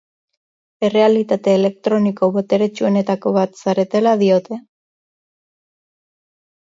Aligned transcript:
Errealitate 0.87 1.51
elektroniko 1.57 2.29
boteretsuenetako 2.37 3.33
bat 3.35 3.61
zaretela 3.65 4.15
diote. 4.23 4.59